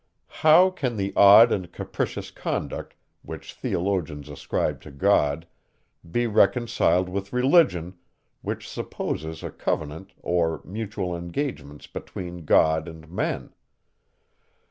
How 0.41 0.71
can 0.71 0.97
the 0.97 1.13
odd 1.15 1.51
and 1.51 1.71
capricious 1.71 2.31
conduct, 2.31 2.95
which 3.21 3.53
theologians 3.53 4.29
ascribe 4.29 4.81
to 4.81 4.89
God, 4.89 5.45
be 6.09 6.25
reconciled 6.25 7.07
with 7.07 7.31
religion, 7.31 7.99
which 8.41 8.67
supposes 8.67 9.43
a 9.43 9.51
covenant, 9.51 10.13
or 10.23 10.59
mutual 10.65 11.15
engagements 11.15 11.85
between 11.85 12.45
God 12.45 12.87
and 12.87 13.07
men? 13.11 13.53